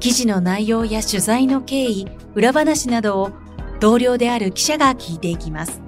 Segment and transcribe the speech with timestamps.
[0.00, 3.32] 記事の内容や取材の経緯、裏話などを
[3.80, 5.82] 同僚である記者が聞いていきます。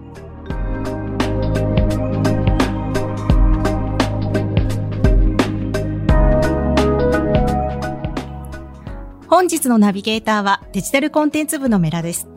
[9.28, 12.28] 本日のナビゲーターはデジタルコンテンツ部のメラです。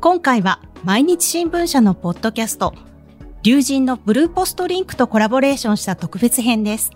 [0.00, 2.72] 今回は毎日新聞社のポッドキャスト、
[3.42, 6.92] 龍神のブルーポストリンクとコラボレーションした特別編です。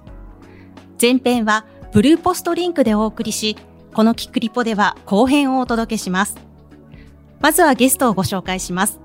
[1.02, 3.56] 前編はブルーポストリンクでお送りし、
[3.94, 6.36] このキックリポでは後編をお届けします。
[7.40, 9.00] まずはゲストをご紹介します。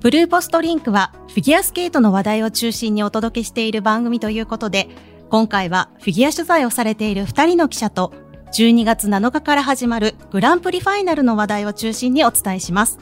[0.00, 4.88] ブルーポストリンクはフィギュアスケートの話題を中心にお届けしている番組ということで、
[5.30, 8.12] 今回はフィギュア取材をされている2人の記者と
[8.52, 12.98] 12月7日から始まるグランプリファイナルの話題を中心にお伝えします。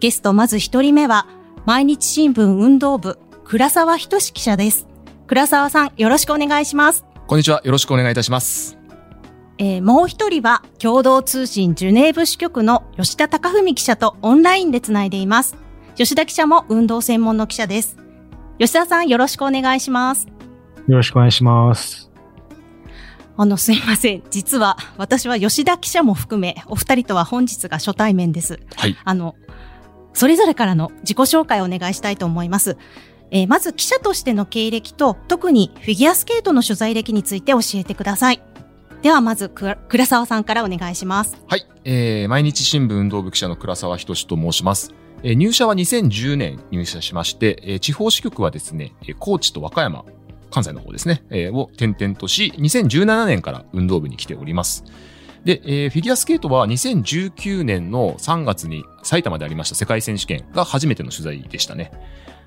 [0.00, 1.26] ゲストまず1人目は
[1.66, 4.86] 毎日新聞運動部倉沢仁記者です。
[5.26, 7.04] 倉沢さんよろしくお願いします。
[7.26, 7.60] こんにちは。
[7.64, 8.81] よろしくお願いいたします。
[9.58, 15.56] えー、もう一人は共同通信ジュネーブ支局の吉田隆文記者とオンラインでつないでいます。
[15.94, 17.96] 吉田記者も運動専門の記者です。
[18.58, 20.26] 吉田さんよろしくお願いします。
[20.88, 22.10] よろしくお願いします。
[23.36, 24.22] あの、すいません。
[24.30, 28.60] 実は、私は吉田記者も含め、お二人とは本日が初対面です。
[28.76, 28.96] はい。
[29.04, 29.36] あの、
[30.12, 32.76] それぞれからの自己紹介をお願いしたいと思います。
[33.30, 38.42] えー、まず記者としての経歴と、特にフィギュアスケートの取材歴について教えてください。
[39.02, 41.36] ではまず倉沢さんからお願いします。
[41.48, 44.94] はい、えー、毎日新聞運動部記者の倉沢仁と申します。
[45.24, 50.04] えー、入社は2010年入社しまして、えー、地方支局はですね、高知と和歌山、
[50.52, 54.84] 関西の方ですね、えー、を転々とし、2017年から運動部に来ております。
[55.44, 61.90] で、えー、フィギュアスケートは2019年の3月に埼玉でありました世界選手権が初めての取材でしたね。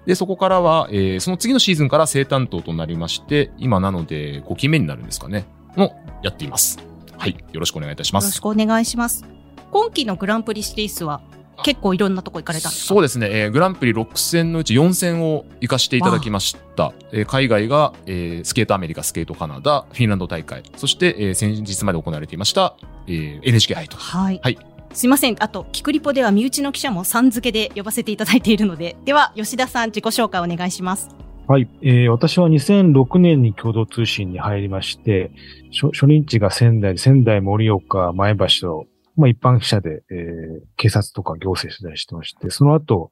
[0.06, 5.46] で、そこからは、えー、その次のシーズンから正担当となりまして、今なので5期目になるんですかね。
[5.78, 6.80] のやっています。
[7.18, 7.38] はい。
[7.52, 8.26] よろしくお願いいたします。
[8.26, 9.26] よろしくお願いします。
[9.72, 11.22] 今期のグランプリシリーズは
[11.64, 12.88] 結構いろんなとこ行かれたんですか？
[12.88, 16.94] そうですね、えー、グランプリ6戦のうち4戦を行かしていただきました。
[17.12, 22.76] えー、海外が、えー、スケートアメリカ、スケートカナダ、フィンランド大会、そして、えー、先日まで行われていました、
[23.08, 23.98] えー、NHK 杯と。
[23.98, 24.40] はい。
[24.44, 24.58] はい。
[24.94, 25.36] すいません。
[25.40, 31.10] あと、キクリポでは身内の記者もさん付けで呼ばせていただいているので、では、吉田さん、自己紹介お願いします。
[31.48, 31.70] はい。
[31.84, 35.30] えー、私は2006年に共同通信に入りまして、
[35.72, 43.12] 初初任地が仙台、仙台、盛岡、前橋と、まあ一般記者で、えー、警察とか行政取材してまして、その後、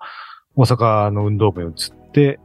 [0.56, 2.40] 大阪の運動部に移って、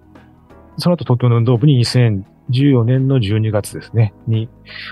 [0.76, 4.50] その後東京の運動部に2014年の12月ですね、に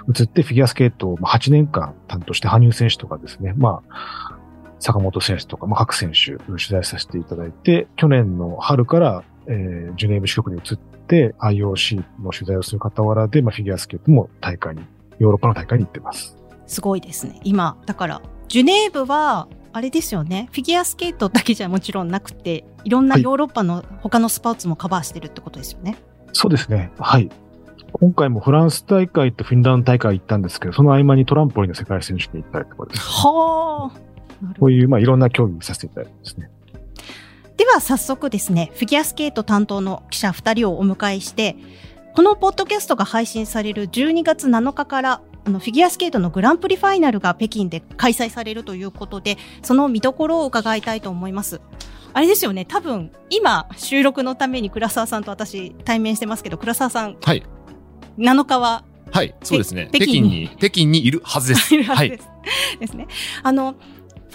[0.09, 4.39] 移ってフィギュアスケートを8年間担当して羽生選手とかですね、まあ、
[4.79, 14.83] 坂本選手とか、まあ、各選手取材させていただいて、去年の春からえー、ジュネーブ支局に移って IOC の取材をする傍らで、まあ、フィギュアスケートも大会に、
[15.19, 16.37] ヨーロッパの大会に行ってます。
[16.67, 17.41] すごいですね。
[17.45, 20.49] 今、だから、ジュネーブは、あれですよね。
[20.53, 25.91] フィギュアスケートだけじゃもちろんなくて、いろんなヨーロッパの他のスポーツもカバーしてるってことですよね。
[25.91, 26.01] はい、
[26.33, 26.91] そうですね。
[26.99, 27.29] はい。
[27.93, 34.07] 今回もフランス大会とフィンランド大会行ったんですけど、その合間にトランポリンの世界選手権行ったりとかです、はあ。
[34.59, 36.51] こういう、まあ、いろんな競技させていただいてますね。
[37.57, 41.57] では早速ですね、フィギュアスケート担当の記者2人をお迎えして、
[42.15, 51.61] このポッドキャストが配信される12月7日からあのフィギュアスケートのグランプリファイナルが北京で開催されるということで、その見どころを伺いたいと思います。
[52.13, 57.43] あれですよね、多分今収録のために倉沢さんと私対面してますけど、倉沢さん、はい、
[58.19, 59.89] 7日ははい、そうですね。
[59.93, 61.73] 北京に、北京にいるはずです。
[61.75, 62.27] いるはずです。
[62.27, 62.33] は
[62.75, 63.07] い、ですね。
[63.43, 63.77] あの、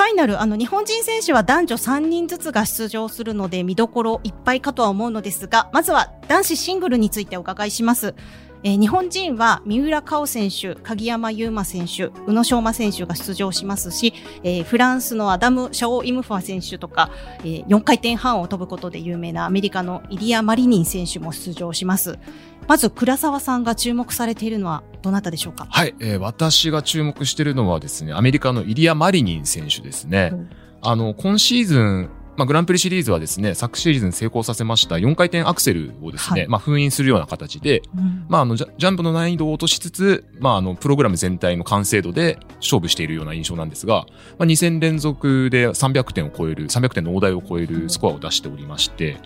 [0.01, 8.15] ファイナル、あの、日本人選手は男女3人ずつが出場するので、見どころいっぱいかとは思うのですが、まずは男子シングルについてお伺いします。
[8.63, 17.11] えー、日本人は三浦佳生選手、鍵山優真選手、宇野昌磨選手が出場しますし、えー、フランスのアダム・シャオ・イムファ選手とか、
[17.41, 22.17] えー、4回転半を飛ぶことで有名なアメリカのイリア・マリニン選手も出場します。
[22.67, 25.67] まず倉沢さんが注目されているのはどなたでしょうか？
[25.69, 30.29] はい、えー、私が注目しているのはですね、アメリカのイリア・マリニン選手ですね。
[30.31, 30.49] うん、
[30.81, 36.49] あの、今シーズン、まあ、グランプリシリーズはですね、昨シーズン成功させました4回転アクセルをですね、はい。
[36.49, 38.25] まあ、封印するような形で、うん。
[38.29, 44.05] まあ、あのジャ、ジャンプの難易度を落としつつ、まあ、あの、プログラム全体の完成度で勝負しているような印象なんですが、
[44.39, 49.17] まあ、2戦連続で300点を超える、300点の大台を超えるスコアを出しておりまして、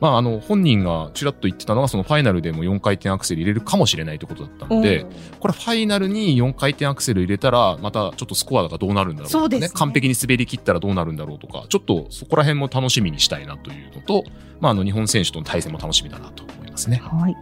[0.00, 5.06] まあ、あの、本人がちらっと言ってたのが、そのファイナルでも4回転アクセル入れるかもしれないということだったので、
[5.40, 14.24] これファイナルに4回転アクセル入れたら、またちょっとスコアがどうなるんだろうとかそうですね完璧に滑り切ったらどうなるんだろうとか、ちょっとそこら辺も楽しみにしたいなというのと、
[14.60, 17.00] まあ、あの、日本選手との対戦も楽しみだなと思いますね。
[17.04, 17.36] はい。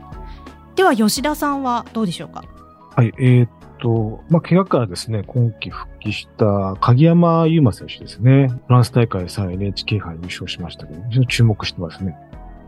[0.77, 2.45] では、吉田さんはどうでしょうか？
[2.95, 3.49] はい、えーっ
[3.79, 8.49] と、まあ、怪我からですね、今季復帰した鍵山優真選手ですね。
[8.67, 12.17] フランス大会さ NHK 杯優勝しましたけど、非常に注目してますね。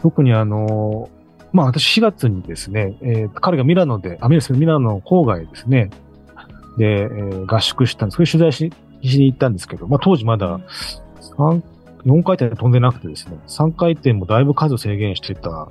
[0.02, 1.08] 特にあの、
[1.52, 5.90] まあ、私4月にですね、えー彼がミラノで、あ、ミラノミラノの郊外ですね、
[6.76, 8.16] で、えー合宿したんです。
[8.16, 8.72] それ取材し
[9.02, 10.58] しに行ったんですけど、まあ、当時まだ
[11.38, 11.62] 3、
[12.04, 15.68] 4回転飛んでなくてですね、3回転もだいぶ数制限してた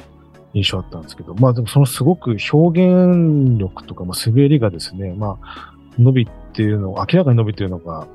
[0.53, 8.07] 印象あったんですけど、まあでもそのすごく表現力とか、まあ、滑りがですね、まあ、伸びているの、明らかに伸びているのが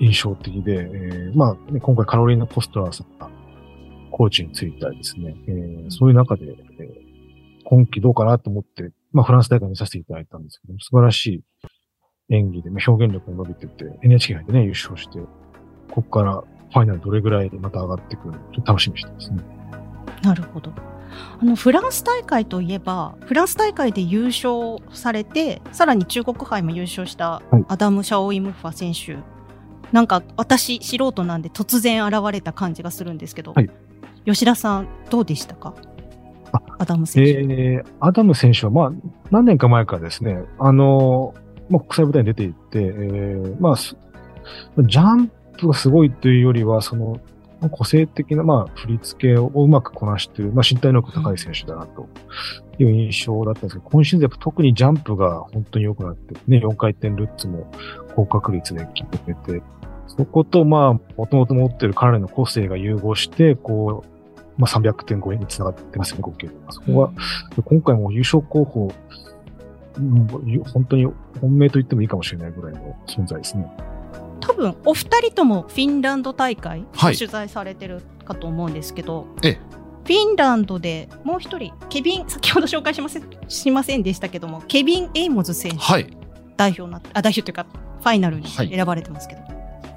[0.00, 3.28] 印象的で、えーまあ、ね、今回カロリーナ・ポストラーさんが
[4.12, 6.44] コーチについたりですね、えーそういう中で、
[6.78, 7.12] えー
[7.64, 11.44] 今季どうかなと思って、まあフランス大会見させていただいたんですけど、素晴らしい
[12.34, 15.20] 演技で、まあ、表現力も伸びてて、NHK 杯でね、優勝して、
[15.90, 16.42] ここから
[16.72, 19.42] ファイナルどれぐらいまた上がってくるのちょっと楽しみにしてますね。
[20.22, 20.72] なるほど。
[21.40, 29.22] あのフランス大会といえばフランス大会で優勝されてさらに中国杯も優勝したはいアダム・シャオイムファ選手、
[29.92, 33.70] なんか私素人なんで突然現れた感じがするんですけど、はい
[34.24, 35.74] 吉田さんどうでしたか？
[36.52, 38.92] あアダム選手、えー、アダム選手は、まあ、
[39.30, 41.34] 何年か前からですね、あの、
[41.70, 43.96] まあ、国際舞台に出ていって、えー、まあ、す
[44.78, 47.20] ジャンプがすごいというよりは、その、
[47.70, 52.08] 個性的な、まあ、振り付けをうまくこなしている、まあ、身体能力高い選手だな、と
[52.78, 57.70] いう印象だったんですけど、今シーズンやっぱ特にジャンプが本当に良くなって、ね、4回転ルッツも
[58.14, 59.62] 高確率で決めて、
[60.08, 64.11] そこと、まあ、もともと持ってる彼の個性が融合して、こう、
[64.62, 66.54] まあ、300点超えにつながってますよね、合計で。
[66.70, 67.12] そこは、
[67.64, 68.92] 今回も優勝候補、
[69.98, 70.26] うん
[70.72, 71.06] 本当に
[71.40, 73.66] 本命と言ってもいいかもしれないぐらいの存在ですね。
[74.40, 79.58] 多分お二人ともフィンランド大会はい取材されてるかと思うんですけど、ええ
[80.04, 86.06] フィンランドでもう一人ケビン先ほど紹介しませんしませんでしたけどもケビン・エイモズ選手はい。
[86.56, 87.66] 代表なあ代表というか
[88.00, 89.42] ファイナルにはい選ばれてますけど、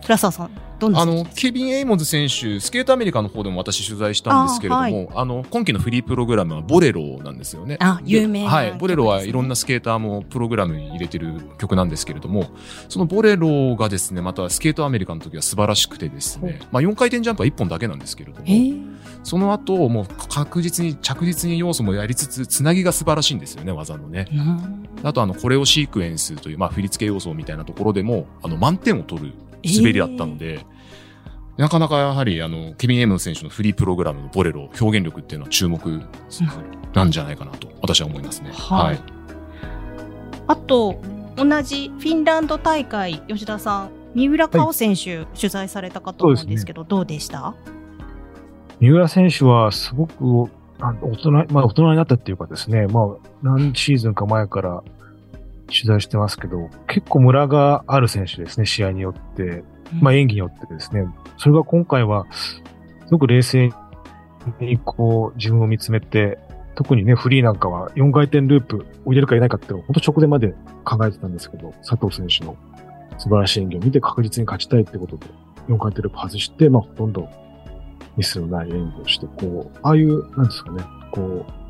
[0.06, 5.28] 倉沢さんあのケビン・エイモズ選手、スケートアメリカの方でも私取材したんですけれども、あ,、あはい。
[5.28, 7.78] の今季のフリープログラムはボレロなんですよね。
[7.80, 12.48] あで有名なはい、ボレロはいろんなスケーターもプログラムに入れてる曲なんですけれども、
[12.90, 18.96] そのボレロがですね、またスケートアメリカの時は素晴らしくてですね、まあ4回転ジャンプは1本だけなんですけれども、えー。
[19.24, 24.28] その後もう確実に着実に要素もやりつつ、つなぎが素晴らしいんですよね、技のね。
[24.32, 24.86] うん。
[25.04, 29.34] あとあの、コレオシークエンスという、まあ、振り付け要素みたいなところでも、あの、満点を取る
[29.66, 30.66] 滑りだったので、
[31.58, 36.02] なかなかやはり、あの、ケビン・エイモズ選手のフリープログラムのボレロ、表現力っていうのは注目
[36.94, 38.52] なんじゃないかなと、私は思いますね。
[38.52, 39.00] はい。
[40.48, 41.02] あと
[41.38, 47.56] 同じフィンランド大会吉田さん三浦佳生選手、取材されたかと思うんですけどどうでした？
[48.80, 53.06] 三浦選手はすごくあ大人、まあ大人になったっていうかですね、まあ
[53.42, 54.84] 何シーズンか前から
[55.68, 59.64] 取材してますけど、結構ムラがある選手ですね、試合によって。
[60.02, 61.06] まあ演技によってですね。
[61.38, 62.62] それが今回は、す
[63.12, 63.70] ごく冷静
[64.60, 66.40] にこう自分を見つめて、
[66.76, 70.54] 特にね、フリーなんかは4回転ループを入れるか入れないかっていうのを本当直前まで
[70.84, 72.58] 考えてたんですけど、佐藤選手の
[73.18, 75.26] 素晴らしい演技を見て確実に勝ちたいってことで、
[75.68, 77.30] 4回転ループ外して、まあほとんど
[78.18, 81.65] ミスのない演技をして、こう、ああいう、なんですかね、こう、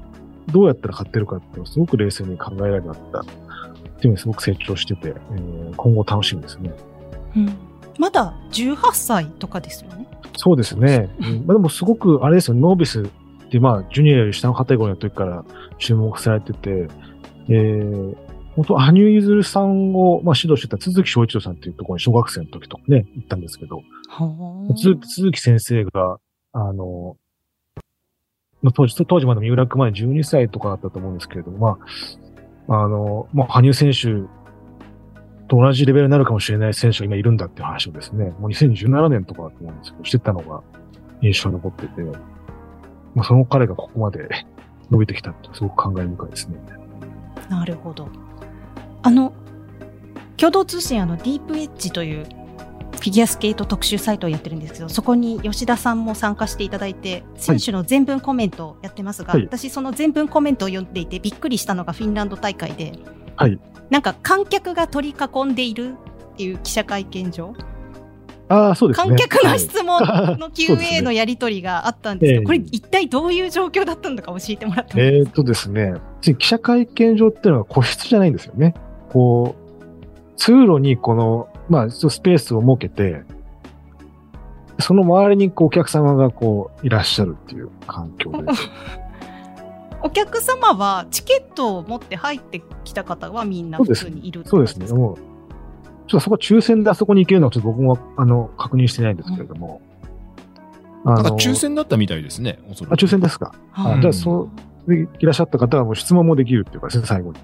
[0.51, 3.33] どうやったら勝ってるかっていうのをすごく冷静に考えられるようになったってい
[4.03, 6.71] うのにすごく成長してて、えー今後楽しみですね。
[7.35, 7.57] うん。
[7.97, 10.07] まだ18歳とかですよね。
[10.37, 11.09] そうですね。
[11.19, 11.45] うん。
[11.45, 13.05] まあ、でもすごく、あれですよ、ノービスっ
[13.49, 15.43] て、まあ、ジュニアより下のカテゴリーの時から
[15.77, 16.87] 注目されてて、
[17.49, 18.15] えー、
[18.55, 23.81] 本当、羽生結弦さんを、まあ、指導してた鈴木翔一郎さんっていうところに小学生の時とかね、行ったんですけど、
[24.77, 26.17] 鈴鈴木先生が、
[26.53, 27.17] あの、
[28.65, 31.77] まあ当時、当時まだ三浦君まで12歳とかだったと思うんですけれども、
[32.67, 34.27] まあ、あの、まあ、羽生選手
[35.48, 40.63] と同じレベルになるかもしれない選手が今いるんだっていう話をですね、もう2017年とかだと思うんですけど、してたのが
[41.22, 42.01] 印象に残ってて、
[43.13, 44.29] まあ、その彼がここまで
[44.89, 46.57] 伸びてきたってすごく感慨深いですね。
[47.48, 48.07] なるほど
[49.03, 49.31] あの
[50.38, 52.25] 共同通信あのディープエッジという
[52.95, 62.93] フィギュアスケート特集サイトをやってるんですけど、そこに吉田さんも参加していただいて、選手の全文コメントをやってますが、はい私その全文コメントを読んでいてびっくりしたのがフィンランド大会で、
[63.35, 63.59] はい。
[63.89, 65.95] なんか観客が取り囲んでいる
[66.33, 67.53] っていう記者会見場、
[68.47, 69.07] ああ、そうですね。
[69.07, 70.01] 観客のはい質問
[70.39, 78.75] の QA ねのやり取りがあったんですけど、ええこれ一体どういう状況だったのか教えてもらってもいいえーっですかとですね、記者会見場っていうのは個室じゃないんですよね。
[79.09, 83.24] こう、通路にこの、まあ、スペースを設けて、
[84.79, 88.38] その周りにこうお客様がこういらっしゃるっていう環境で。
[90.03, 94.86] お客様はチケットを持って入ってきた方はみんな普通にいるってそうですね。
[94.93, 99.81] もう、ちょっとそこ抽選であそこに行けるのはちょっと僕もあの確認してないんですけれども。
[101.05, 103.53] あなんかの抽選だったみたいですね、おそらくあ、抽選ですか。
[103.72, 104.50] はいあじゃあ、そ
[104.88, 107.39] う、でいらっしゃった方はもう質問もできるっていうかですね、最後に。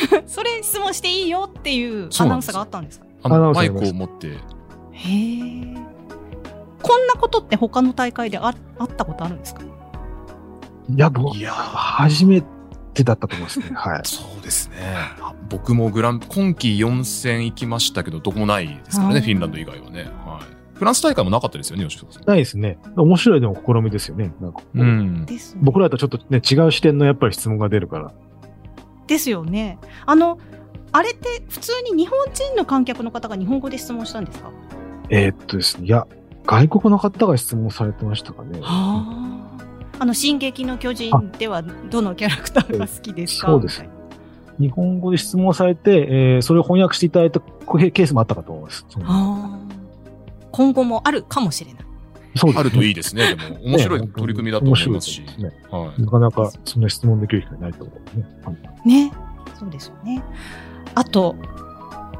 [0.26, 3.05] それ質問していいよっていうアナウンスがあったんですか？
[3.26, 5.76] あのマイクを持って、へえ。
[6.82, 9.62] こんなことって他の大会でああったことあるんですか？
[10.88, 12.42] いや、僕、いやー初め
[12.94, 13.70] てだったと思いますね。
[13.74, 14.00] はい。
[14.06, 14.76] そうですね。
[15.20, 20.02] あ僕もグラン、今季4戦行きましたけど、どこもないですからね、フィンランド以外はね。
[20.24, 20.56] はい。
[20.74, 22.24] フランス大会もなかったですよね、吉田さん。
[22.26, 22.78] ないですね。
[22.96, 24.32] 面白いでも試みですよね。
[24.40, 25.24] なんかこううん。
[25.24, 28.12] ですね僕らとちょっとね、違う視点のやっぱり質問が出るから。
[29.06, 29.78] ですよね。
[30.04, 30.38] あの、
[30.92, 34.50] あれって普通に日本人の観客の方が日本語で質問したんですか？
[35.10, 36.06] えーっとですね、いや、
[36.46, 38.60] 外国の方が質問されてましたかね。
[38.60, 39.56] は
[39.98, 39.98] あ。
[39.98, 43.48] あの、進撃の巨人ではどのキャラクターが好きですか？
[43.48, 43.84] そうです
[44.58, 48.86] 日本語で質問されて、えーそれを翻訳していただいたケースもあったかと思います。
[49.00, 49.58] はあ
[50.50, 51.82] 今後もあるかもしれない。
[52.36, 53.34] そうですねあるといいですね。
[53.34, 55.52] でも、面白いね取り組みだと思いますしね。
[55.70, 56.02] はい。
[56.02, 58.26] なかなかそんな質問できる機会ないと思うね。
[58.44, 58.52] は
[58.84, 59.12] いね。
[59.58, 60.22] そうですよね。
[60.94, 61.36] あと、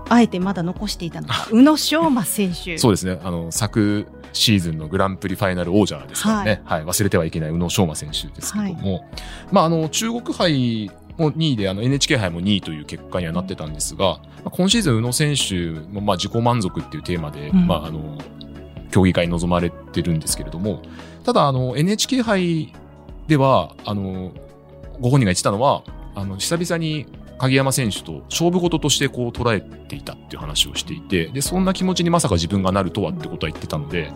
[0.09, 2.79] あえてまだ残していたのが、宇野昌磨選手。
[2.79, 3.21] そうですね。
[3.25, 6.63] あの、昨シーズンのグランプリファイナル王者ですからね。
[6.65, 6.85] はい。
[6.85, 9.09] 忘れてはいけない宇野昌磨選手ですけども。
[9.51, 18.19] まあ、あの、中国杯も2位で、あの、NHK 杯も2位という結果にはなってたんですが、まあ今シーズン宇野選手も、まあ、自己満足っていうテーマで、うんまあ、あの、
[18.91, 20.83] 競技会に臨まれてるんですけれども、
[21.25, 22.73] ただ、あの、NHK 杯
[23.27, 24.33] では、あの、
[25.01, 25.83] ご本人が言ってたのは、
[26.15, 27.07] あの、久々に
[27.39, 34.11] 鍵山選手と勝負事としてこう捉えていたっていう話をしていて、で、そんな気持ちにまさか自分がなるとはってことは言ってたので、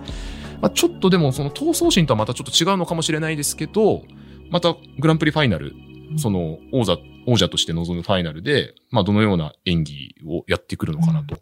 [0.61, 4.03] まあ、ちょっとでもその闘争心とはまたちょっと違うのかもしれないですけど、
[4.51, 5.75] またグランプリファイナル、
[6.17, 6.97] その王座、
[7.27, 11.39] 王者として臨むファイナルで、まあどのような演技をやってくるのかなと。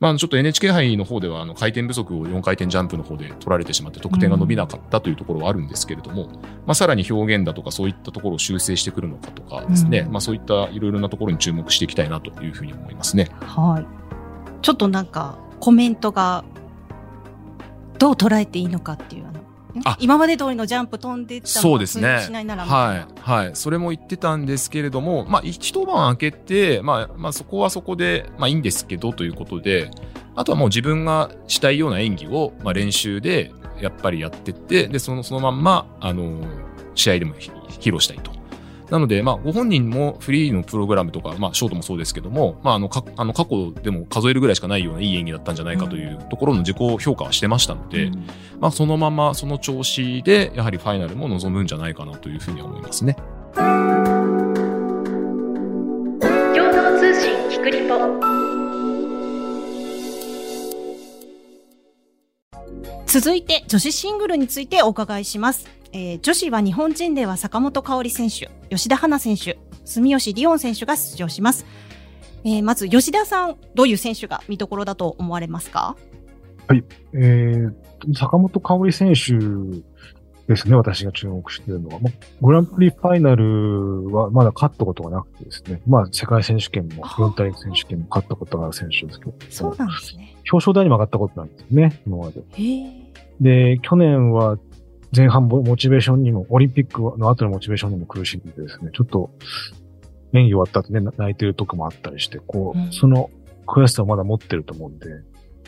[0.00, 6.28] まあちょっと NHK 杯の方ではあの回転不足を4回転ジャンプの方で取られてしまって得点が伸びなかったというところはあるんですけれども、
[6.66, 13.28] まあさらに表現だとかそういったところを修正してくるのかとかですね、うんまあそういったいろいろなところに注目していきたいなというふうに思いますね。
[13.40, 13.86] はい。
[14.62, 16.44] ちょっとなんか、コメントが、
[17.98, 19.24] どう捉えていいのかっていう、
[19.98, 23.06] 今まで通りのジャンプ飛んでったそうですねしないならはい。
[23.20, 23.50] はい。
[23.54, 29.90] それも言ってたんですけれども、まあ、一晩明けて、まあ、まあ、そこはそこで、まあ、いいんですけど、ということで、
[30.34, 36.40] あとはもう自分がしたいような演技を、まあ、練習で、やっぱりやってって、で、その、そのまんま、あの、
[36.94, 38.37] 試合でもひ披露したいと。
[38.90, 48.26] なので、まあ、ご本人もフリーのプログラムとか、まあ、ショートもそうですけども、まあ、あの、かあの過去でも数えるぐらいしかないようないい演技だったんじゃないかというところの自己評価はしてましたので、うん。
[48.60, 53.16] まあ、そのままその調子で、やはりファイナルも望むんじゃないかなというふうには思いますね。
[53.54, 53.66] 共
[56.72, 58.38] 同通信キクリポ。
[63.06, 71.66] 続いて女子シングルについてお伺いします、えー女子は日本人では坂本香織選手吉田花選手住吉りおん選手が出場します、
[72.44, 75.96] えーまず吉田さんどういう選手が見どころだと思われますか？
[76.70, 77.72] えー、
[78.14, 79.32] 坂本香織選手
[80.46, 81.98] ですね、私が注目しているのは。
[82.00, 90.36] まグランプリファイナルはまだ勝ったことがなくてですね、まあ世界選手権も、あ四大選手権も勝ったことがある選手ですけど、そうなんですね。
[90.50, 92.42] 表彰台にも上がったことないんですね、今まで。
[93.40, 94.58] で、去年は
[95.16, 99.30] 前半モモチベーションにも、オリンピックの後のモチベーションにも苦しんでですね、ちょっと
[100.32, 103.30] 演技終わった後ね、な泣いてる時もあったりして、こう、うんその
[103.66, 105.06] 悔しさをまだ持ってると思うんで、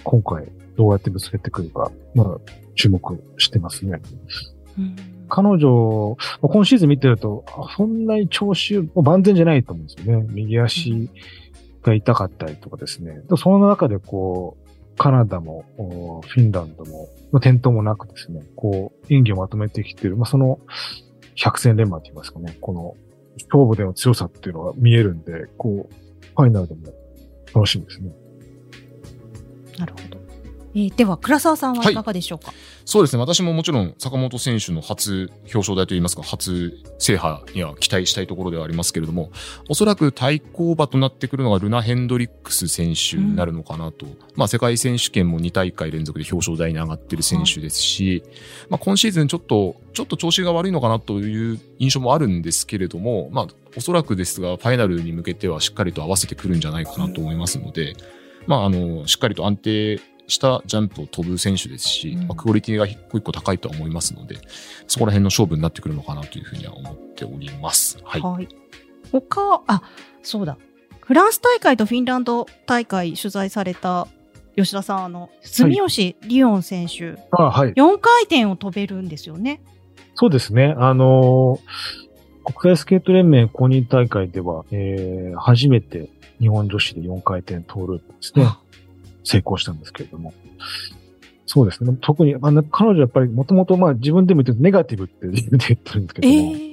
[0.05, 2.39] 今回どうやってぶつけてくるか、まだ
[2.75, 4.01] 注目してますね。
[4.79, 4.97] うん
[5.33, 10.27] 彼女、まあ今シーズン見てると、あそんなに調子万全じゃないと思うんですよね。
[10.31, 11.09] 右足
[11.83, 13.23] が痛かったりとかですね。
[13.37, 14.70] その中でこう、
[15.00, 15.64] カナダも、
[16.28, 20.61] フィンランドも、転倒もなくですね、こう、演技をまとめてきている、まあ、その、
[21.37, 22.95] 百戦錬磨と言いますかね、この、
[23.50, 25.95] 勝負での強さっていうのが見えるんで、こう、
[26.37, 26.83] ファイナルでも
[27.54, 28.12] 楽しみですね。
[29.78, 30.20] なるほど
[30.75, 32.53] えーでは、倉沢さんはいかがでしょうか、
[32.85, 33.21] そうですね。
[33.21, 39.31] 私ももちろん坂本選手の初表彰台といいますか、初制覇には期待したいところではありますけれども、
[39.69, 44.07] おそらく対抗馬となってくるのがルナ・ヘンドリックス選手になるのかなと。
[44.37, 48.23] まあ世界選手権も2大会連続で表彰台に上がってる選手ですし、
[48.69, 53.47] まあ今シーズンちょっと、ちょっと調子が悪いのかなという印象もあるんですけれども、まあ
[53.77, 57.95] おそらくですが、ファイナルに向けてはしっかりと合わせてくるんじゃないかなと思いますので、
[58.47, 60.00] まああの、しっかりと安定
[60.31, 64.39] したジャンプを飛ぶ選手ですし、クオリティが一個一個高いとは思いますので、
[64.87, 67.99] そこら辺の勝負になってくるのかなというふうには思っております。
[68.05, 68.21] はい。
[68.21, 68.49] はい。
[69.13, 69.83] 他、あ、
[70.23, 70.57] そうだ。
[71.01, 74.07] フランス大会とフィンランド大会取材された
[74.57, 77.73] 吉田さん、あの、住吉リオン選手、あはい。
[77.73, 79.61] 4回転を飛べるんですよね。
[80.15, 80.75] そうですね。
[80.79, 82.11] あのー
[82.45, 86.09] 国際スケート連盟公認大会では、えー、初めて
[86.41, 88.47] 日本女子で4回転トーループですね、
[89.25, 90.33] 成功したんですけれども。
[91.47, 91.97] そうですね。
[92.00, 96.71] 特に、あの、彼女はやっぱりもともとまあ自分でも言ってるネガティブって自分で言ってるんですけえども、ー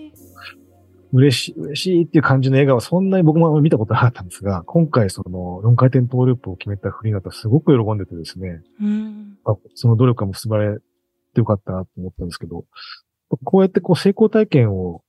[1.14, 9.38] 嬉しい、嬉しいっていう感じの笑顔はそんなに僕も見たことなかったんですが、今回その4回転トーループを決めたフリーナとすごく喜んでてですね、うん。
[9.46, 10.78] あその努力が結ばれ
[11.34, 12.66] てよかったなと思ったんですけど、
[13.44, 15.02] こうやってこう成功体験を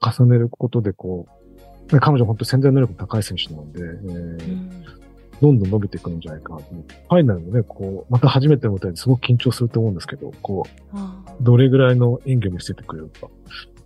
[0.00, 5.05] 重ねることでこう、ね彼女は本当に潜在能力の高い選手なので、えー
[5.40, 6.94] どんどん伸びていくんじゃないかなと思って。
[6.94, 13.28] ファイナルもね、こう、また初めての舞台ですごく緊張すると思うんですけど、こあう、どれぐらいの演技を見せてくれるか、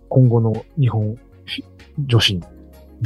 [0.09, 1.17] 今後の日本
[1.99, 2.41] 女子に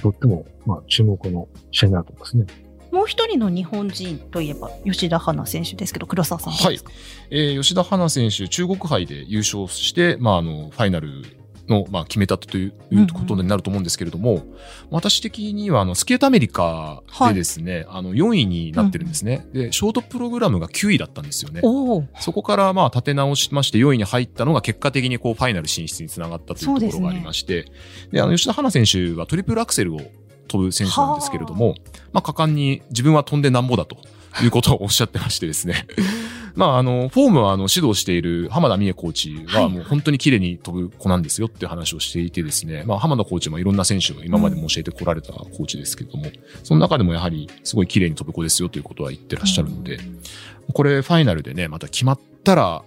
[0.01, 2.45] とっても、まあ、注目の試合になると思いますね。
[2.91, 6.91] ーもう一人の日本人といえば吉田花選手ですけど、黒沢さんどうですか、
[7.29, 11.23] えー吉田花選手、中国杯で優勝して、まあ、あの、ファイナル
[11.67, 14.45] の、まあ、決めたといううんうんことになると思うんですけれども、
[14.89, 19.47] 私的には、あの、スケートアメリカでですね、あの、4位になってるんですね。
[19.53, 21.61] で、ショートプログラムが9位だったんですよね。
[22.19, 27.65] そこからまあ立て直しまして4位に入ったのが結果的にこうファイナル進出につながったというところがありまして、
[28.11, 30.01] であの吉田花選手はトリプルアクセルを
[30.47, 31.75] 飛ぶ選手なんですけれども、
[32.13, 33.97] まあ果敢に自分は飛んでなんぼだと
[34.43, 35.87] いうことをおっしゃってましてですね。
[36.55, 46.25] まああの、フォームはあの指導している浜田美恵コーチはもう本当に綺麗に飛ぶ子なんですよっていう話をしていてですね、まあ浜田コーチもいろんな選手を今までも教えてこられたコーチですけれども、
[46.63, 49.99] その中でもやはりすごい綺麗に飛ぶ子ですよということは言ってらっしゃるので、
[50.73, 52.83] これファイナルでね、また決まったら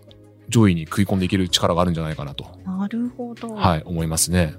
[0.49, 3.55] 上位に食い込んでいける力があるんじゃないかなと、なるほど。
[3.55, 4.55] はい、思いますね。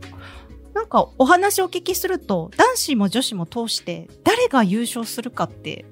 [0.74, 5.86] なんかお話をお聞きすると、男子も女子も通して、誰が優勝するかって、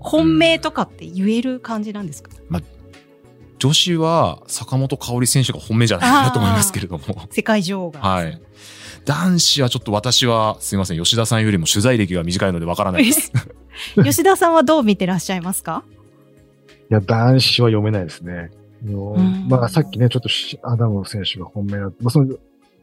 [0.00, 2.30] 本命とかって言える感じなんですか、
[3.58, 7.04] 女子は坂本香織選手が本命じゃないかなと思いますけれども。
[7.30, 8.00] 世界女王が。
[8.00, 8.40] はい。
[9.04, 13.32] 男子はちょっと私は、すいません、吉田さんよりも取材歴が短いのでわからないです。
[14.02, 15.84] 吉田さんはどう見てらっしゃいますか？
[16.90, 18.50] いや、男子は読めないですね。
[19.48, 22.34] まあ、さっきね、ちょっとしアダム選手が本命だまあ、その、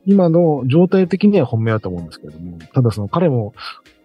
[0.05, 3.53] 今の状態的には本命だと思うんですけれども、ただその彼も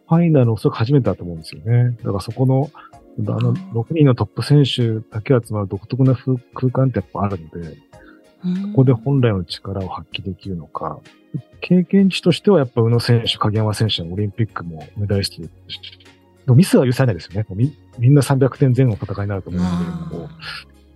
[0.09, 1.96] ファイナルをおそらく初めてだと思うんですよね。
[2.03, 2.70] だからそこの、
[3.18, 7.77] あの、6人のトップ選手だけ集まる独特な風空間ってやっぱあるので、
[8.72, 10.98] ここで本来の力を発揮できるのか、
[11.61, 15.81] 経験値としてはやっぱ宇野選手、影山選手のオリンピックもメダリストですし、
[16.48, 17.46] ミスは許されないですよね。
[17.55, 20.29] みみんな300点前後の戦いになると思うので、もう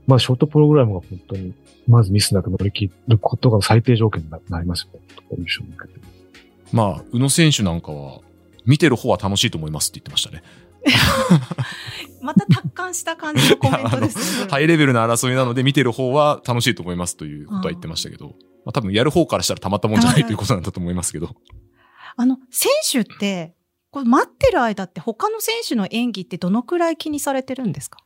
[0.07, 1.52] まあ、ショートプログラムが本当に、
[1.88, 5.07] まずミスなく乗り切ることが最低条件にななりますよね。
[5.37, 6.00] 優勝に向けて。
[6.72, 8.20] まあ、宇野選手なんかは、
[8.64, 10.42] 見てる方は楽しいと思いますって言ってましたね。
[12.22, 14.49] また達観した感じのコメントですね。
[14.51, 18.29] ハイレベルな争いなので見てる方は楽しいと思いますということは言ってましたけど、
[18.64, 21.35] まあ多分やる方からしたらたまったもんじゃないということなんだと思いますけど。
[22.16, 23.55] あの、選手って、
[23.90, 27.99] これ待ってる間って他の選手の演技ってどのくらい気にされてるんですか？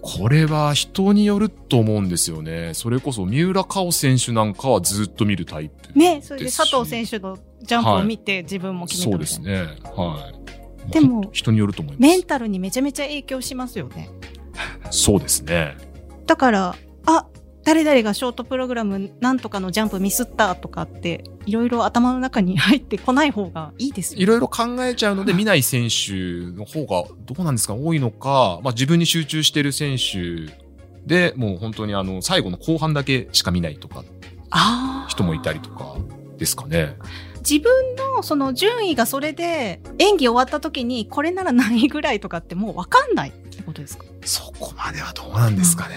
[0.00, 2.72] これは人によると思うんですよね。
[2.74, 5.98] それこそ三浦佳生選手なんかはずっと見るタイプ。
[5.98, 9.36] ね、それで佐藤選手のジャンプを見て自分も決めたみたいな。
[9.36, 9.92] そうですね。
[9.96, 10.37] はい。
[10.90, 12.00] でもまあ人によると思います。
[12.00, 14.10] メンタルにめちゃめちゃ影響しますよね。
[14.90, 15.76] そうですね。
[16.26, 17.26] だから、あ、
[17.64, 24.20] 誰々がショートプログラムなんとかのジャンプミスったとかって、いろいろ頭の中に入ってこない方がいいですよ。
[24.20, 26.12] いろいろ考えちゃうので見ない選手
[26.56, 27.74] の方がどうなんですか？
[27.74, 30.50] 多いのか、まあ自分に集中してる選手
[31.04, 34.02] でもう本当にあの最後の後半だけしか見ないとか
[35.08, 35.96] 人もいたりとか
[36.38, 36.96] ですかね。
[37.38, 44.04] 自分のその順位がそれで演技終わった時にこれなら何位ぐらいとかってもう分かんないってことですか？
[44.24, 45.96] そこまではどうなんですかね。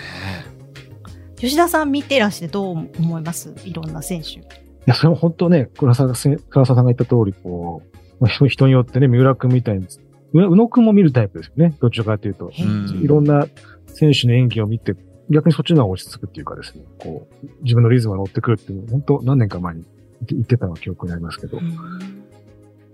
[1.37, 3.53] 吉田さん見てらしてどう思います？
[3.65, 4.29] いろんな選手。
[4.29, 4.43] い
[4.85, 9.87] や、それも本当ね、倉沢せ倉沢さんが言った通り、こう、まあ人人によってね、三浦君みたいにう
[10.33, 11.75] 宇野くんも見るタイプですよね。
[11.79, 12.51] どちらかというと。
[13.01, 13.47] いろんな
[13.87, 14.95] 選手の演技を見て、
[15.29, 19.83] 逆にそっちの方が落ち着くっていうかですね、こう、自分のリズムが乗ってくるっていうの本当何年か前に
[20.27, 22.21] 言ってたのが記憶になりますけど、うん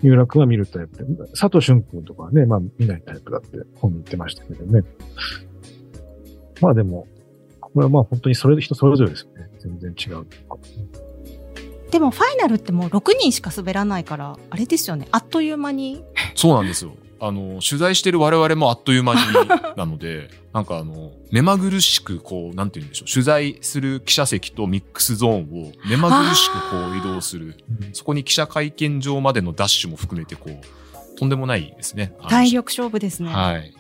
[0.01, 4.83] 三浦くんは見るタイプで、佐藤俊くんとかはね、まあ見ないタイプだって本に言ってましたけどね。
[6.61, 7.07] まあでも、
[7.59, 9.49] これはまあ本当にそれで人それぞれですよね。
[9.59, 10.27] 全然違う。
[11.91, 15.07] でもファイナルってもう6人しか滑らないから、あれですよね。
[15.11, 16.03] あっという間に。
[16.35, 16.91] そうなんですよ。
[17.19, 19.21] あの、取材してる我々もあっという間に
[19.75, 27.55] なので、なんかあの、目まぐるしくこう、なんて言うんでしょう、取材する記者席とミックスゾーンを目まぐるしくこう移動する。
[27.93, 32.13] そこに記者会見場までのダッシュも含めてこう、とんでもないですね。
[32.27, 33.33] 体力勝負ですね。
[33.33, 33.73] はい。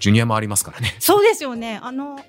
[0.00, 0.94] ジュニアもありますからね。
[1.00, 1.80] そうですよね。
[1.82, 2.20] あの、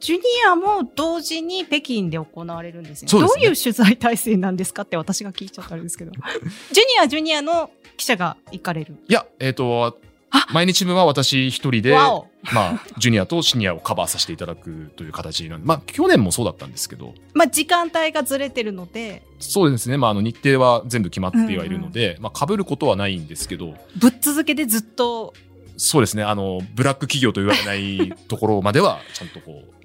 [0.00, 3.42] ジュニアも同時に北京で行われるんですよ、そうですね。
[3.44, 6.12] どういう取材体制なんですかって私が聞いちゃったんですけど。
[6.72, 8.96] ジュニア、ジュニアの記者が行かれる。
[9.08, 9.98] いや、えっ、と
[10.30, 25.34] あ、毎日分は私一人で、まあ、ジュニアとシニアをカバーさせていただくという形なんで、まあ、去年もそうだったんですけど、まあ、時間帯がずれてるので、そうですね、まあ、あの日程は全部決まってはいるので、まあ、被ることはないんですけど、ぶっ続けでずっと、
[25.76, 29.79] そうですね、あの、ブラック企業と言われないところまでは、ちゃんとこう、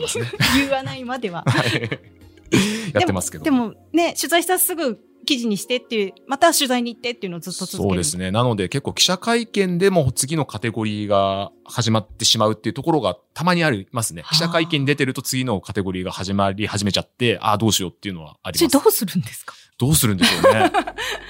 [0.00, 0.26] ますね。
[0.56, 1.44] 言わないまでは。
[1.46, 1.90] はい
[2.94, 3.44] やってますけど。
[3.44, 7.88] でもね、取材したらすぐ記事にしてっていう、また取材に行ってっていうのをずっと続ける。
[7.90, 8.30] そうですね。
[8.30, 14.28] なので結構記者会見でも次のカテゴリーが始まってしまうっていうところがたまにありますねは。
[14.30, 18.72] あ記者会見に出てると次のカテゴリーが始まり始めちゃって、ああ、どうしようっていうのはあります。
[18.72, 19.54] どうするんですか？
[19.76, 20.72] どうするんでしょうね。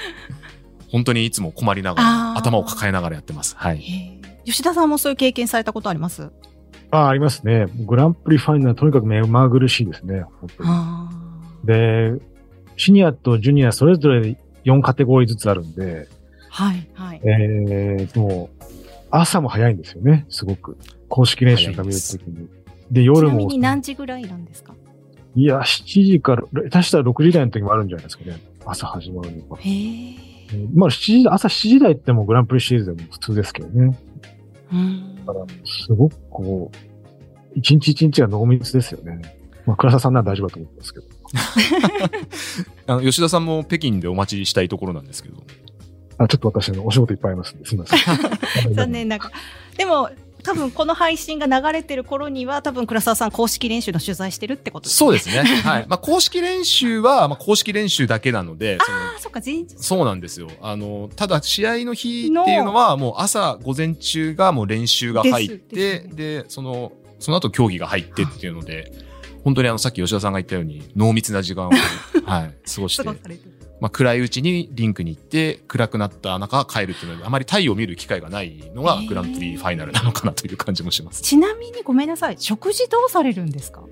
[0.93, 3.57] 本当にいつも困りながあら、ー頭を抱えながらやってます。
[3.59, 4.21] はい。
[4.45, 6.31] 吉田さんもそういう経験されたことあります？
[6.91, 7.67] ああ、ありますね。
[7.87, 10.23] グランプリファイナルとにかく目まぐるしいですね。
[10.41, 11.11] 本当にあ
[11.65, 12.13] で、
[12.77, 16.09] シニアとジュニアそれぞれ4カテゴリーずつあるんで、
[16.51, 17.21] はい、はい。
[17.25, 18.65] えー、もう、
[19.11, 20.77] 朝も早いんですよね、すごく。
[21.09, 22.49] 公式練習が見るときに。
[22.91, 24.75] で、ち夜もなみに、何時ぐらいなんですか？
[25.37, 28.39] いや、7時から、下手したら6時台の時もあるんじゃないですかね。
[28.65, 29.57] 朝始まるのが。
[29.61, 29.73] へえ。
[30.51, 33.99] えーまあ、7時、朝7時台ってもうグランプリシリーズでも普通ですけどね。
[34.73, 39.21] うんだから、すごくこう、一日一日が濃密ですよね。
[39.67, 41.07] まあ、倉沢さんなら大丈夫だと思ってますけど。
[42.95, 45.43] あの吉田さんも北京でお待ちしたいところなんですけど。
[46.17, 47.99] あちょっと私のお仕事いっぱいありますんで、すみません。
[48.75, 49.33] 残念ながら。
[49.77, 50.11] でも、
[50.49, 54.97] 多分この配信が流れてる頃には、多分倉沢さん公式練習の取材してるってことですね。
[54.97, 55.43] そうですね。
[55.43, 55.87] はい。
[55.91, 59.75] まあ、公式練習は、まあ、公式練習だけなので、ああ、そっか、前日。
[59.77, 60.49] そうなんですよ。
[60.63, 68.91] あの、ただ試合の日っていうのはもう朝午前中がもう練習が入って、ですでその、その後競技が入ってっていうので、
[69.45, 71.71] 本当にあの、さっき吉田さんが言ったように濃密な時間を、
[72.25, 73.58] はい、過ごして過ご、されてる。
[73.81, 81.23] まあ、暗いうちにリンクに行って、暗くなった中帰るっていうので、あまり太陽を見る機会がないのがグランプリファイナルなのかなという感じもします。
[81.23, 82.37] ちなみにごめんなさい。
[82.39, 83.83] 食事どうされるんですか？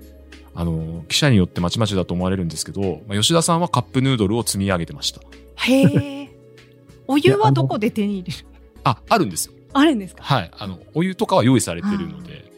[0.55, 5.21] あの、記者によってまちまちだと思われるんですけど、まあ、吉田さんはカップヌードルを積み上げてました。
[5.55, 6.29] へえ。
[7.07, 8.45] お湯はどこで手に入れる？
[8.83, 9.53] あ、あるんですよ。
[9.73, 10.23] あるんですか？
[10.23, 10.51] はい。
[10.57, 12.51] あの、お湯とかは用意されてるので、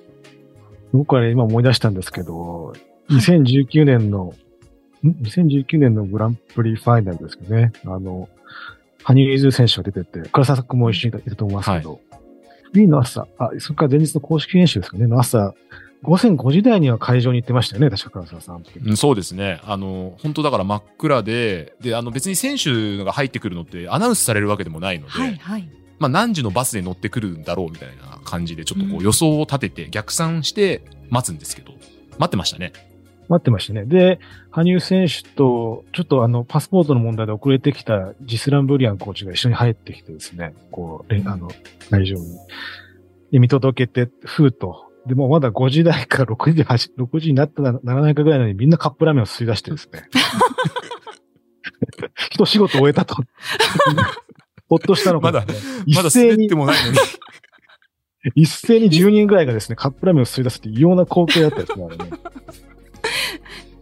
[0.94, 2.74] 僕はね、今思い出したんですけど、
[3.12, 4.32] 2019年の、ん
[5.04, 7.72] ?2019 年のグランプリファイナルですけどね。
[7.86, 8.30] あの、
[9.04, 12.00] 羽生結弦選手が出てて、倉沢君も一緒にいたと思いますけど、
[12.72, 15.54] フリーの朝、あ、それから前日の公式練習ですかね、の朝、
[16.02, 18.64] 午前5時台には会場に行ってましたよね、確か倉沢さん。
[18.86, 19.60] うん、そうですね。
[19.66, 25.70] あの、本当だから真っ暗で、で、あの別に選手が入ってくるのってアナウンスされるわけでもないので、はい、はい。
[25.98, 31.74] まあ何時のバスで乗ってくるんだろうみたいな感じで、ちょっとこうんう予想を立てて逆算して待つんですけど、
[32.18, 32.72] 待ってましたね。
[33.30, 33.86] 待ってましたね。
[33.86, 41.50] で、羽生選手と、ちょっとあの、パスポートの問題で遅れてきたジスラン・ブリアンコーチが一緒に入ってきてですね、こう、れあの、
[41.92, 42.24] 会場に。
[43.32, 44.92] で、見届けて、ふうと。
[45.06, 50.04] で、もうまだ5時台か6時、 8 6時になったなならないかぐらいなのにみんなカップラーメンを吸い出してですね。
[52.32, 53.16] 一仕事終えたと。
[54.68, 55.46] ほっとしたのか、まだ
[55.86, 56.98] 一まだ斉に滑って、もないのに。
[58.36, 62.12] 一斉に10人ぐらいがですね、カップラーメンを吸い出すって異様な光景だったですね、あれね。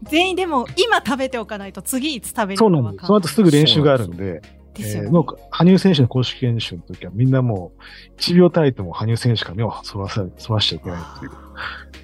[0.10, 3.06] 全員でも今食べておかないと次いつ食べるそうなんです。
[3.06, 4.42] その後すぐ練習があるんで、でね。
[4.76, 11.32] えーもう羽生選手の公式練習の時はみんなもう1秒たりとも羽生選手から目をそらさ、そらしちゃいけないっていう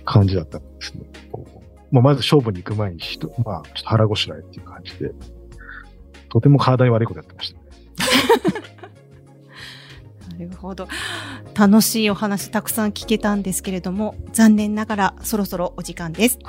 [0.06, 1.04] 感じだったんですね。
[1.92, 5.12] まあ、まず勝負に行く前に人、まあ、ちょっと腹ごしらえっていう感じで、
[6.30, 7.64] とても体に悪いことやってましたね。
[10.34, 10.88] なるほど。
[11.54, 16.40] 楽しいお話たくさん聞けたんですけれども、残念ながらそろそろお時間です。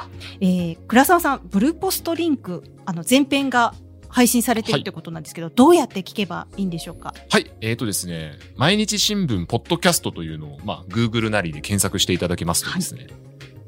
[0.40, 3.74] えー、倉沢さん、ブルーポストリンク、あの、前編が
[4.08, 7.14] 配信されてるってことなんですけど、どうやって聞けばいいんでしょうか？
[7.28, 7.50] はい。
[7.60, 13.08] えっ、とですね、毎日新聞ポッドキャストというのを、まあ、Google なりで検索していただけますとですね、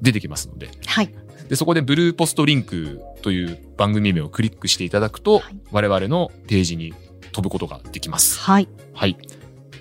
[0.00, 1.12] 出てきますので、はい。
[1.48, 6.94] で、そこでブルーポストリンクという番組名をクリックしていただくと、はい我々のページに
[7.32, 8.38] 飛ぶことができます。
[8.38, 8.68] はい。
[8.94, 9.18] はい。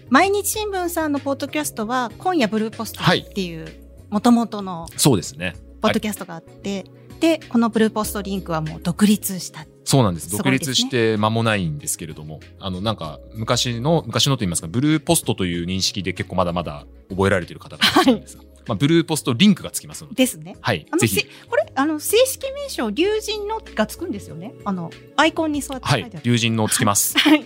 [0.10, 3.68] 毎日新聞さんのポッドキャストは、今夜ブルーポストっていう、
[4.10, 5.56] もともとのそうですね。
[5.82, 6.86] ポッドキャストがあって、
[7.20, 9.66] で、このブルーポストリンクはもう独立した。
[9.84, 10.32] そうなんです。
[10.32, 20.56] 独立して間もないんですけれども、あの、なんか、昔の、昔のと言いますか、ブルーポストという認識で結構まだまだ覚えられている方がいるんですが、まあ、ブルーポストリンクがつきますので、ですね。
[20.62, 20.96] はいあ。
[20.96, 24.54] のぜひせ、これ、あの、正式名称、龍神のがつくんですよね。
[24.66, 26.20] あの、アイコンにそうやってはい書いてあ。
[26.22, 26.30] る。
[26.30, 27.18] 友人のつきます。
[27.20, 27.46] はい。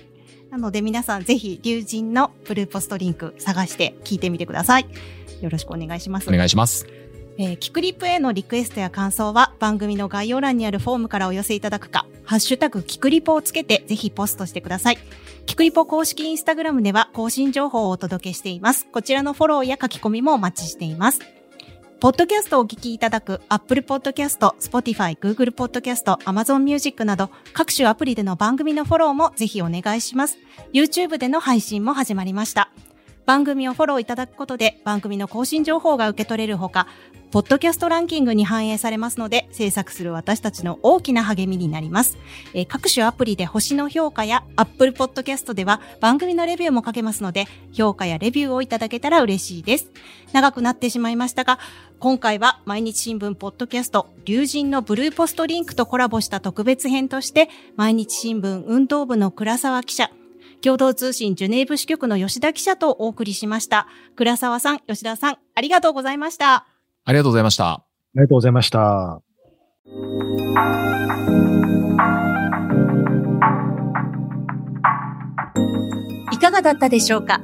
[0.51, 4.88] なので皆さんぜひ、龍神のブルーポストリンク探して聞いてみてください。
[5.41, 6.29] よろしくお願いします。
[6.29, 6.88] お願いします。
[7.38, 14.97] えーキクリップへのリクエストや感想は番組の概要欄にあるフォームからお寄せいただくか、ハッシュタグキクリポをつけてぜひポストしてください。
[15.45, 18.88] キクリポ公式インスタグラムでは更新情報をお届けしています。
[18.91, 21.21] こちらのフォローや書き込みもお待ちしています。
[22.01, 30.38] ポッドキャストをお聞きいただく Apple Podcast、Spotify、Google Podcast、Amazon Music など各種アプリでの番組のフォローもぜひお願いします。
[30.71, 32.71] YouTube での配信も始まりました。
[33.25, 36.88] 番組をフォローいただくことで番組の更新情報が受け取れるほか、
[37.31, 42.17] ポッドキャストランキングに反映されますので、制作する私たちの大きな励みになります。
[42.55, 49.91] えー各種アプリで星の評価や Apple Podcast では番組のレビューも書けますので、評価やレビューをいただけたら嬉しいです。
[50.33, 51.59] 長くなってしまいましたが、
[51.99, 60.09] 今回は毎日新聞ポッドキャスト、龍神のブルーポストリンクとコラボした特別編として、毎日新聞運動部の倉沢記者、
[60.62, 63.85] 共同通信ジュネーブ支局の吉田記者とお送りしました。
[64.15, 66.67] 倉沢さん、吉田さん、ありがとうございました。
[67.03, 67.65] ありがとうございました。
[67.65, 67.83] あ
[68.15, 69.21] りがとうございました。
[76.31, 77.41] いかがだったでしょうか？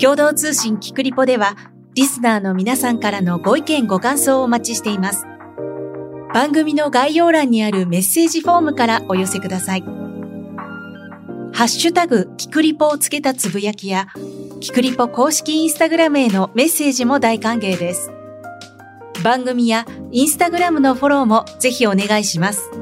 [0.00, 1.56] 共同通信キクリポでは、
[1.94, 5.24] リスナーの皆さんからのご意見ご感想をお待ちしています。
[6.32, 9.82] 番組の概要欄にあるメッセージフォームからお寄せください。
[11.52, 14.08] ハッシュタグキクリポをつけたつぶやきや、
[14.60, 18.10] キクリポ公式インスタグラムへのメッセージも大歓迎です。
[19.22, 22.72] 番組やインスタグラムのフォローもぜひお願いします。